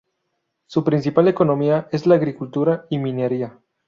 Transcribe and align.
Su 0.65 0.83
principal 0.83 1.27
economía 1.27 1.87
es 1.91 2.07
la 2.07 2.15
agricultura 2.15 2.87
y 2.89 2.97
minería. 2.97 3.59